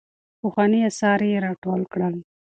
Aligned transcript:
پخواني 0.41 0.79
اثار 0.89 1.19
يې 1.29 1.37
راټول 1.45 1.81
کړل. 1.91 2.13